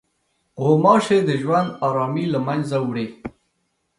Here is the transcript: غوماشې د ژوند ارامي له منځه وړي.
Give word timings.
غوماشې 0.63 1.19
د 1.27 1.29
ژوند 1.41 1.69
ارامي 1.87 2.25
له 2.33 2.39
منځه 2.47 2.77
وړي. 2.87 3.07